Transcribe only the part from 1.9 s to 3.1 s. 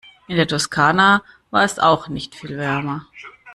nicht viel wärmer.